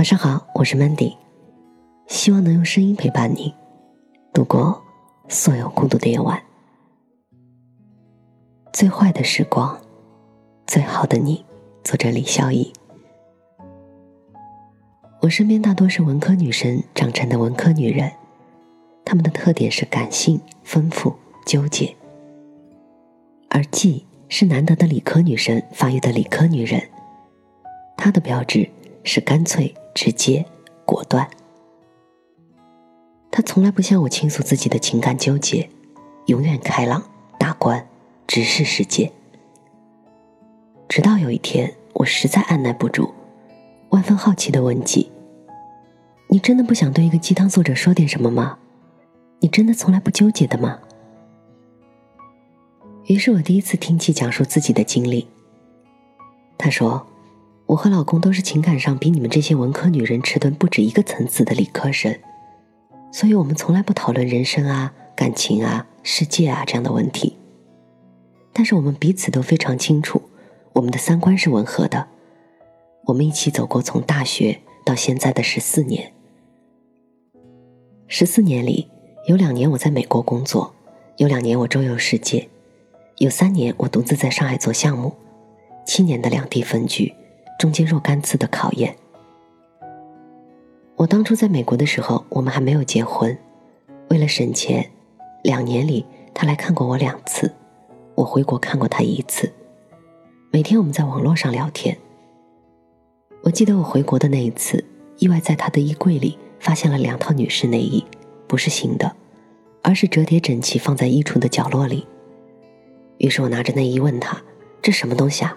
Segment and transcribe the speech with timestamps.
[0.00, 1.14] 晚上好，我是 Mandy，
[2.06, 3.54] 希望能用声音陪伴你
[4.32, 4.82] 度过
[5.28, 6.42] 所有孤独的夜晚。
[8.72, 9.78] 最坏的时光，
[10.66, 11.44] 最好的你。
[11.84, 12.72] 作者李孝义。
[15.20, 18.10] 我身边大多是文科女生长成的文科女人，
[19.04, 21.14] 她们的特点是感性、丰富、
[21.44, 21.94] 纠结；
[23.50, 26.88] 而季是难得的理科女生发育的理科女人，
[27.98, 28.66] 她的标志
[29.04, 29.74] 是干脆。
[29.94, 30.44] 直接、
[30.84, 31.28] 果断。
[33.30, 35.70] 他从来不向我倾诉自己的情感纠结，
[36.26, 37.02] 永远开朗、
[37.38, 37.86] 大观、
[38.26, 39.12] 直视世界。
[40.88, 43.12] 直到有一天，我实在按耐不住，
[43.90, 45.10] 万分好奇的问起
[46.28, 48.58] ：“你真的不想对一个鸡汤作者说点什么吗？
[49.38, 50.80] 你真的从来不纠结的吗？”
[53.06, 55.28] 于是我第一次听其讲述自己的经历。
[56.58, 57.06] 他说。
[57.70, 62.18] 我和老公都是情感上比你们这些文科女人迟钝不止一个层次的理科生，
[63.12, 67.36] 所以我们从来不讨论人生啊、感情啊、世界啊这样的问题。
[68.52, 70.20] 但是我们彼此都非常清楚，
[70.72, 72.08] 我们的三观是吻合的。
[73.04, 76.12] 我们一起走过从大学到现在的十四年，
[78.08, 78.88] 十四年里
[79.28, 80.74] 有两年我在美国工作，
[81.18, 82.48] 有两年我周游世界，
[83.18, 85.12] 有三年我独自在上海做项目，
[85.86, 87.14] 七年的两地分居。
[87.60, 88.96] 中间若干次的考验。
[90.96, 93.36] 我当初在美国的时候，我们还没有结婚。
[94.08, 94.90] 为了省钱，
[95.44, 97.52] 两年里他来看过我两次，
[98.14, 99.52] 我回国看过他一次。
[100.50, 101.94] 每天我们在网络上聊天。
[103.42, 104.82] 我记得我回国的那一次，
[105.18, 108.02] 意外在他的衣柜里发现了两套女士内衣，
[108.46, 109.14] 不是新的，
[109.82, 112.06] 而是折叠整齐放在衣橱的角落里。
[113.18, 114.40] 于是我拿着内衣问他
[114.80, 115.54] ：“这什么东西啊？”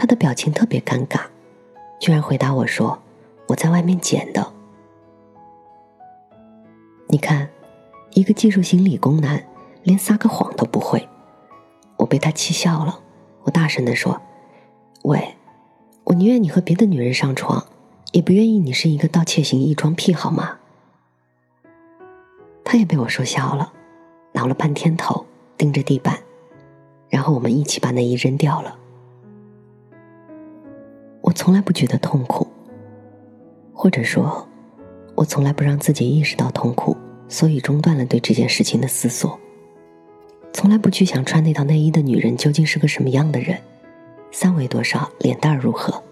[0.00, 1.20] 他的表情特别尴尬，
[1.98, 2.98] 居然回答我说
[3.48, 4.50] ：“我在外面捡的。”
[7.06, 7.50] 你看，
[8.14, 9.46] 一个技术型理工男
[9.82, 11.06] 连撒个谎都不会，
[11.98, 13.00] 我被他气笑了。
[13.42, 14.22] 我大声的说
[15.04, 15.36] ：“喂，
[16.04, 17.66] 我宁愿你和别的女人上床，
[18.12, 20.60] 也不愿意你是一个盗窃型异装癖，好吗？”
[22.64, 23.74] 他也被我说笑了，
[24.32, 25.26] 挠了半天头，
[25.58, 26.20] 盯着地板，
[27.10, 28.78] 然后我们一起把内衣扔掉了。
[31.30, 32.44] 我从来不觉得痛苦，
[33.72, 34.48] 或者说，
[35.14, 36.96] 我从来不让自己意识到痛苦，
[37.28, 39.38] 所以中断了对这件事情的思索。
[40.52, 43.56] 从来不去想穿那套内衣的女人究竟是个什么样的人，
[44.32, 46.02] 三围多少，脸蛋如何。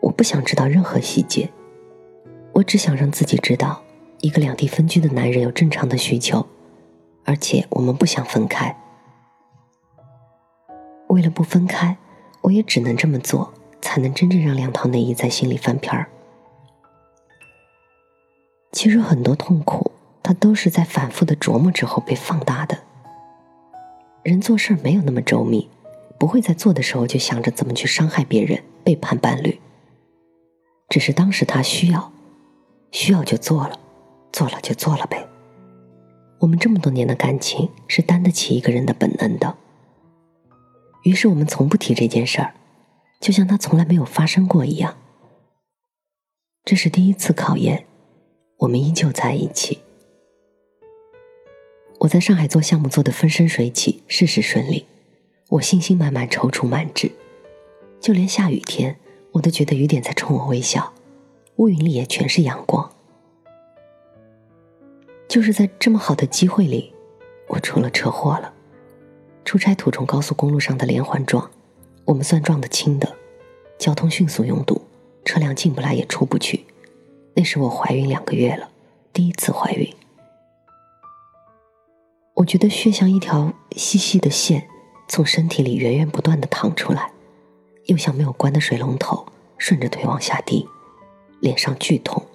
[0.00, 1.50] 我不想知道任何细节，
[2.52, 3.82] 我只想让自己知道，
[4.20, 6.46] 一个两地分居的男人有正常的需求，
[7.24, 8.76] 而且我们不想分开。
[11.08, 11.96] 为了不分开，
[12.42, 13.52] 我也只能这么做。
[13.82, 16.08] 才能真正让两套内衣在心里翻篇儿。
[18.70, 22.78] 其实很多痛苦，它都是在反复的琢磨之后被放大的。
[24.22, 25.68] 人做事没有那么周密，
[26.16, 29.60] 不会在做的时候就想着怎么去伤害别人、背叛伴侣。
[30.88, 32.12] 只是当时他需要，
[32.92, 33.78] 需要就做了，
[34.32, 35.28] 做了就做了呗。
[36.38, 39.56] 我们这么多年的感情是担得起一个人的本能的。
[41.02, 42.54] 于是我们从不提这件事儿。
[43.22, 44.96] 就像他从来没有发生过一样。
[46.64, 47.86] 这是第一次考验，
[48.58, 49.78] 我们依旧在一起。
[52.00, 54.86] 我在上海做项目做得风生水起，事事顺利，
[55.50, 57.12] 我信心满满，踌躇满志。
[58.00, 58.96] 就连下雨天，
[59.30, 60.92] 我都觉得雨点在冲我微笑，
[61.56, 62.92] 乌云里也全是阳光。
[65.28, 66.92] 就是在这么好的机会里，
[67.46, 68.52] 我出了车祸了。
[69.44, 71.48] 出差途中高速公路上的连环撞。
[72.04, 73.16] 我们算撞得轻的，
[73.78, 74.82] 交通迅速拥堵，
[75.24, 76.66] 车辆进不来也出不去。
[77.34, 78.68] 那时我怀孕两个月了，
[79.12, 79.94] 第一次怀孕。
[82.34, 84.68] 我觉得血像一条细细的线，
[85.06, 87.12] 从身体里源源不断的淌出来，
[87.86, 89.26] 又像没有关的水龙头，
[89.56, 90.68] 顺着腿往下滴，
[91.40, 92.26] 脸上剧痛，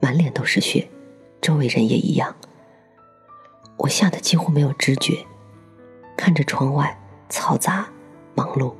[0.00, 0.88] 满脸都是血，
[1.40, 2.36] 周围人也一样。
[3.78, 5.26] 我吓得几乎没有知觉，
[6.16, 6.96] 看着窗外
[7.28, 7.88] 嘈杂
[8.34, 8.72] 忙碌。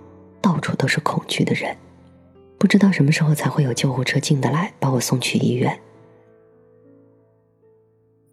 [0.42, 1.74] 到处都是恐惧的人，
[2.58, 5.80] 不知道什么时候才会有救护车进得来，把我送去医院。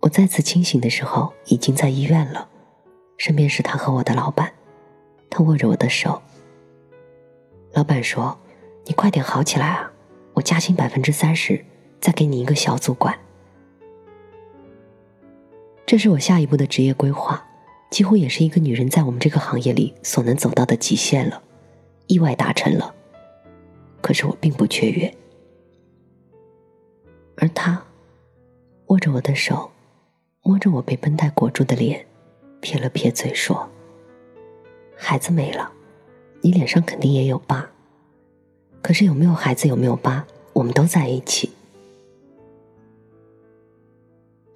[0.02, 2.50] 我再次清醒的时候，已经在医院了，
[3.18, 4.52] 身边是他和我的老板，
[5.30, 6.22] 他握着我的手。
[7.74, 8.40] 老板说
[8.86, 9.92] ：“你快点好起来啊，
[10.34, 11.64] 我加薪百分之三十，
[12.02, 13.18] 再给你一个小组管。”
[15.86, 17.46] 这是我下一步的职业规划，
[17.92, 21.44] 几乎也是一个女人在我们这个行业里所能走到的极限了。
[22.10, 22.96] 意外达成了，
[24.02, 25.16] 可是我并不雀跃，
[27.38, 27.86] 而他
[28.88, 29.70] 握着我的手，
[30.42, 32.04] 摸着我被绷带裹住的脸，
[32.62, 33.70] 撇了撇嘴说
[34.98, 35.72] ：“孩子没了，
[36.42, 37.70] 你脸上肯定也有疤。
[38.82, 41.52] 可是有没有孩子，有没有疤，我们都在一起。”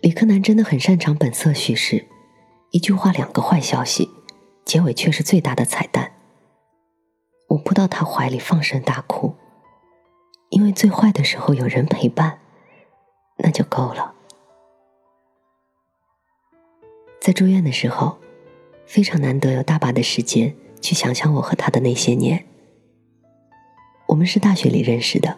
[0.01, 2.07] 李克南真的很擅长本色叙事，
[2.71, 4.09] 一句话两个坏消息，
[4.65, 6.13] 结尾却是最大的彩蛋。
[7.53, 9.35] 我扑到他怀里放声大哭，
[10.49, 12.39] 因为最坏的时候有人陪伴，
[13.37, 14.15] 那就够了。
[17.21, 18.17] 在住院的时候，
[18.87, 22.43] 非常难得有大把的时间去想想我和他的那些年。
[24.07, 25.37] 我们是大学里认识的，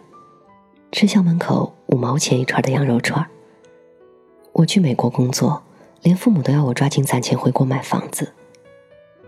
[0.92, 3.28] 吃校门口五毛钱一串的羊肉串。
[4.52, 5.62] 我去美国工作，
[6.00, 8.32] 连父母都要我抓紧攒钱回国买房子。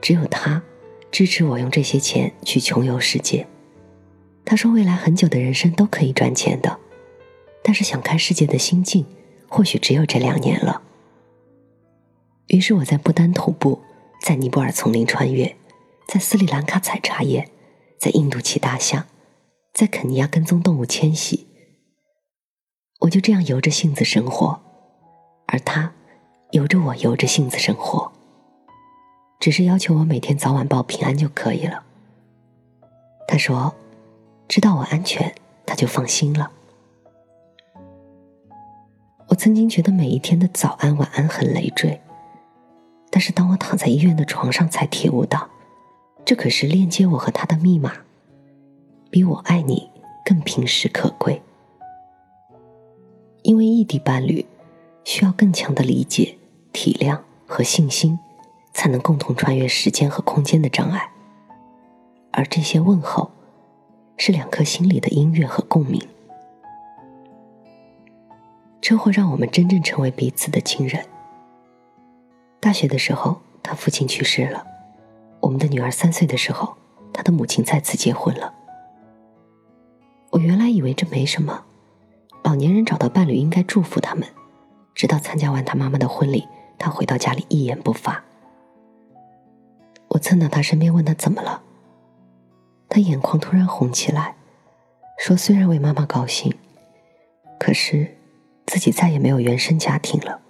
[0.01, 0.63] 只有他
[1.11, 3.47] 支持我用这些钱去穷游世界。
[4.45, 6.79] 他说未来很久的人生都可以赚钱的，
[7.63, 9.05] 但是想看世界的心境
[9.49, 10.83] 或许只有这两年了。
[12.47, 13.81] 于是我在不丹徒步，
[14.23, 15.57] 在尼泊尔丛林穿越，
[16.07, 17.51] 在斯里兰卡采茶叶，
[17.99, 19.07] 在印度骑大象，
[19.75, 21.47] 在肯尼亚跟踪动物迁徙。
[23.01, 24.61] 我就这样由着性子生活。
[25.47, 25.95] 而他，
[26.53, 28.13] 由着我由着性子生活，
[29.39, 31.85] 只是要求我每天早晚报平安就可以了。
[33.27, 33.75] 他说，
[34.49, 36.51] 知道我安全，他就放心了。
[39.29, 42.01] 我曾经觉得每一天的早安晚安很累赘，
[43.11, 45.49] 但是当我躺在医院的床上，才体悟到，
[46.25, 47.93] 这可是链接我和他的密码，
[49.11, 49.91] 比我爱你
[50.25, 51.43] 更平实可贵。
[53.43, 54.47] 因为异地伴侣。
[55.05, 56.37] 需要更强的理解、
[56.71, 58.19] 体谅和信心，
[58.79, 61.11] 才能共同穿越时间和空间的障碍。
[62.31, 63.33] 而这些问候，
[64.17, 66.01] 是两颗心里的音乐和共鸣。
[68.81, 71.05] 车祸让我们真正成为彼此的亲人。
[72.61, 74.65] 大学的时候，他父亲去世了；
[75.41, 76.77] 我们的女儿三岁的时候，
[77.13, 78.55] 他的母亲再次结婚了。
[80.31, 81.65] 我原来以为这没什么，
[82.45, 84.29] 老年人找到伴侣应该祝福他们。
[84.95, 86.47] 直到参加完他妈妈的婚礼，
[86.79, 88.23] 他回到家里一言不发。
[90.09, 91.63] 我蹭到他身边问他怎么了，
[92.89, 94.35] 他眼眶突然红起来，
[95.19, 96.55] 说：“虽然为妈妈高兴，
[97.59, 98.17] 可是
[98.67, 100.41] 自己再也没有原生家庭了。”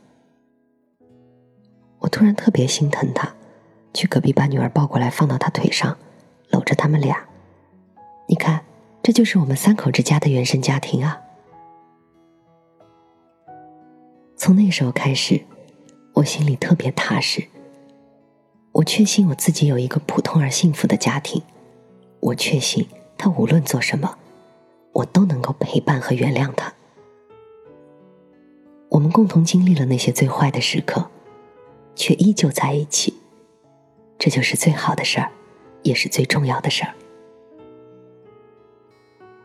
[2.01, 3.35] 我突然特别心疼他，
[3.93, 5.99] 去隔壁把女儿抱过来放到他腿上，
[6.51, 7.27] 搂着他们俩。
[8.29, 8.65] 你看，
[9.03, 11.21] 这就是我们三口之家的原生家庭啊。
[14.37, 15.45] 从那时候开始，
[16.15, 17.43] 我心里特别踏实。
[18.73, 21.43] 我确信我自己有一个普通而幸福的家庭，
[22.21, 22.87] 我确信
[23.17, 24.17] 他无论做什么，
[24.93, 26.73] 我都能够陪伴和原谅他。
[28.91, 31.11] 我们共同经历了那些最坏的时刻，
[31.95, 33.15] 却依旧在一起，
[34.19, 35.31] 这就是最好的事儿，
[35.83, 36.95] 也是最重要的事儿。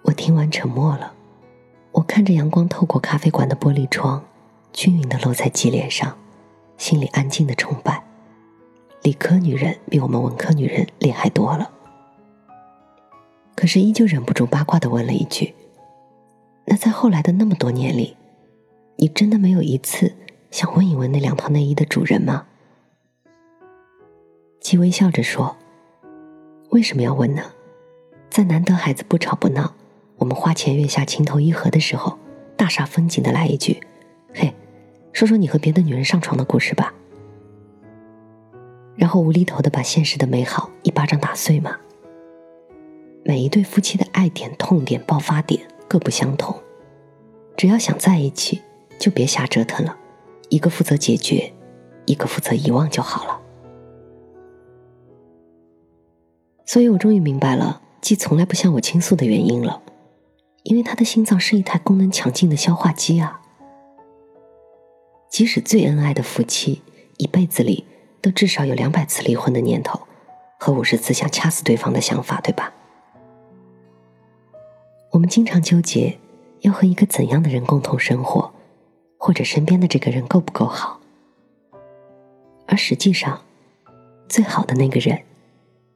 [0.03, 1.13] 我听完沉默了，
[1.91, 4.23] 我看着阳光透过咖啡馆的玻璃窗。
[4.71, 6.17] 均匀的落在鸡脸上，
[6.77, 8.03] 心里安静的崇拜。
[9.03, 11.69] 理科女人比我们文科女人厉害多了，
[13.53, 15.53] 可是依旧忍不住八卦的问了一句
[16.65, 18.15] ：“那在后来的那么多年里，
[18.95, 20.13] 你真的没有一次
[20.51, 22.45] 想问一问那两套内衣的主人吗？”
[24.61, 25.57] 鸡微笑着说
[26.71, 27.43] ：“为什么要问呢？
[28.29, 29.73] 在难得孩子不吵不闹，
[30.15, 32.17] 我们花前月下情投意合的时候，
[32.55, 33.83] 大煞风景的来一句，
[34.33, 34.53] 嘿。”
[35.11, 36.91] 说说你和别的女人上床的故事吧，
[39.03, 41.77] 然后无厘头的把现实的美好一巴掌打碎吗？
[43.25, 46.55] 每一对夫妻的爱点、痛点、爆发点各不相同，
[47.57, 48.61] 只要想在一起，
[48.97, 49.97] 就别瞎折腾了，
[50.47, 51.51] 一个负责解决，
[52.05, 53.41] 一个负责遗忘就好了。
[56.65, 59.81] 所以我终于明白了，季从来不向我倾诉的原因了，
[60.63, 63.41] 因为他的心脏是一台功能强劲的消化机啊。
[65.29, 66.81] 即使最恩爱的夫妻，
[67.17, 67.83] 一辈子里
[68.23, 70.07] 都至少有两百次离婚的念头，
[70.57, 72.73] 和五十次想掐死对方的想法，对吧？
[75.11, 76.17] 我们经常纠结
[76.61, 78.53] 要和一个怎样的人共同生活，
[79.17, 81.01] 或者身边的这个人够不够好，
[82.65, 83.41] 而实际上，
[84.29, 85.21] 最好的那个人，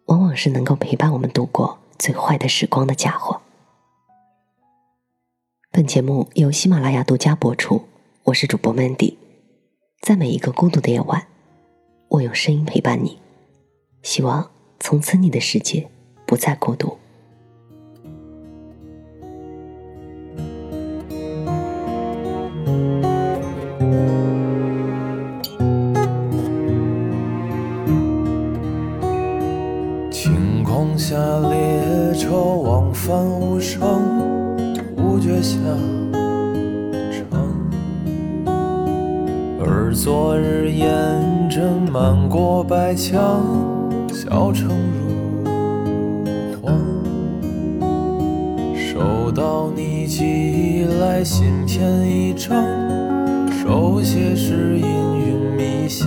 [0.07, 3.41] 往往是能够陪伴我们度过最坏的时光的家伙。
[5.71, 7.85] 本节目由喜马拉雅独家播出，
[8.23, 9.15] 我是主播 Mandy。
[10.01, 11.25] 在每一个孤独的夜晚，
[12.09, 13.19] 我用声音陪伴你，
[14.01, 14.49] 希望
[14.79, 15.87] 从此你的世界
[16.25, 16.97] 不再孤独。
[30.09, 31.17] 晴空下，
[31.49, 33.79] 列车往返无声
[34.95, 36.06] 无绝响。
[39.87, 43.41] 而昨日烟尘漫过白墙，
[44.11, 44.67] 小城
[44.99, 46.77] 如荒。
[48.75, 52.61] 收到你寄来信片一张，
[53.49, 56.05] 手写是氤氲迷香。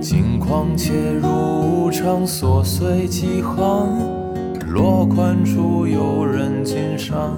[0.00, 3.86] 近况且如常，琐碎几行，
[4.66, 7.36] 落款处有人敬上。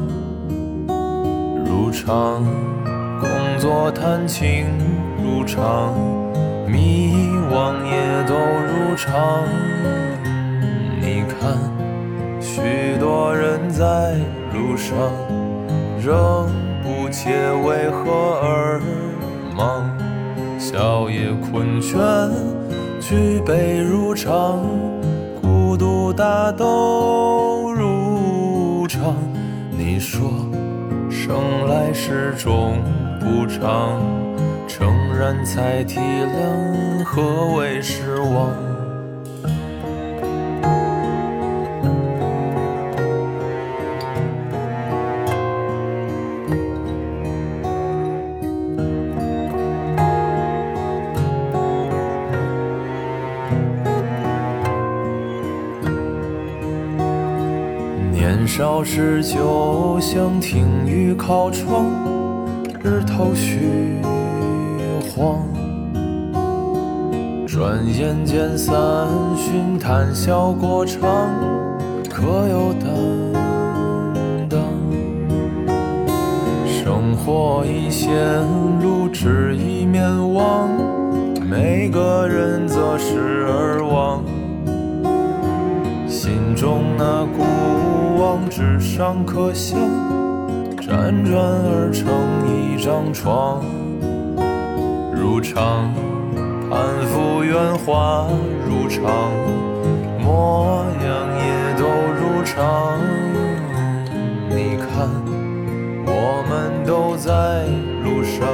[1.67, 2.43] 如常，
[3.65, 4.67] 作谈情
[5.23, 5.95] 如常，
[6.69, 9.43] 迷惘也都如常。
[11.01, 11.57] 你看，
[12.43, 12.61] 许
[13.01, 14.17] 多人在
[14.53, 14.95] 路上，
[15.99, 16.47] 仍
[16.83, 17.31] 不解
[17.65, 18.83] 为何而
[19.57, 19.89] 忙。
[20.59, 22.31] 笑夜困倦，
[23.01, 24.61] 举杯如常，
[25.41, 29.15] 孤独大斗如常。
[29.71, 30.29] 你说
[31.09, 32.75] 生来是种
[33.25, 34.03] 不长，
[34.69, 34.87] 诚
[35.19, 38.53] 然才体谅何为失望。
[58.13, 61.87] 年少时就想听雨靠窗，
[62.85, 64.03] 日头虚
[65.09, 65.39] 晃。
[67.47, 68.77] 转眼间三
[69.39, 71.01] 巡，谈笑过场，
[72.11, 72.91] 可有担
[74.51, 74.61] 当？
[76.67, 78.13] 生活已陷
[78.83, 80.69] 入，只一面望，
[81.41, 84.23] 每个人择时而忘。
[86.07, 87.43] 心中那古
[88.23, 89.75] 往，纸上刻下，
[90.83, 92.07] 辗转而成
[92.47, 93.65] 一张床。
[95.11, 95.91] 如常，
[96.69, 98.29] 攀附圆滑
[98.69, 99.33] 如常，
[100.23, 101.09] 模样
[101.41, 101.45] 也
[101.79, 101.87] 都
[102.21, 103.01] 如常。
[104.51, 105.09] 你看，
[106.05, 107.65] 我们都在
[108.05, 108.47] 路上，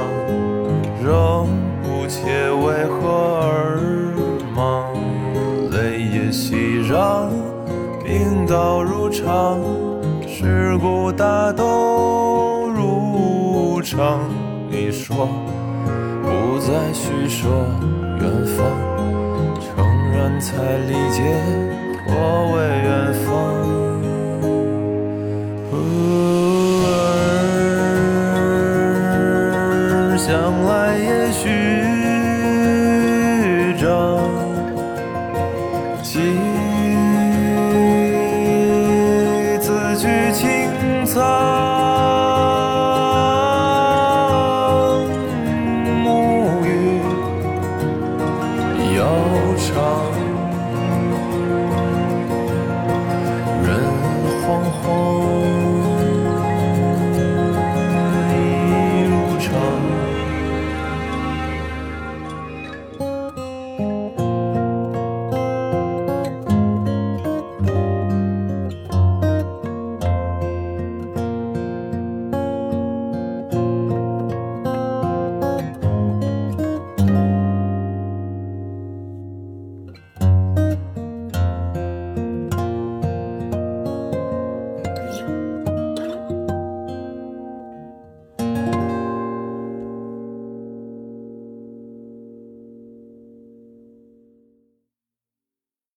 [1.03, 1.45] 仍
[1.83, 3.81] 不解为何而
[4.55, 4.93] 忙，
[5.71, 7.27] 泪也熙攘。
[8.05, 9.59] 病倒如常，
[10.25, 12.30] 世故大都
[13.81, 14.29] 成。
[14.69, 15.27] 你说
[16.23, 17.65] 不再叙说
[18.19, 18.57] 远方，
[19.59, 21.21] 承认才理解
[22.07, 23.80] 我为远方。